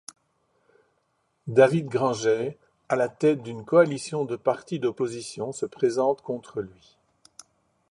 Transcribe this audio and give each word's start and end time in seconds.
David 1.45 1.85
Granger 1.87 2.57
à 2.89 2.95
la 2.95 3.07
tête 3.07 3.43
d'une 3.43 3.63
coalition 3.63 4.25
de 4.25 4.35
partis 4.35 4.79
d'opposition 4.79 5.51
se 5.51 5.67
présente 5.67 6.23
contre 6.23 6.59
lui. 6.59 6.97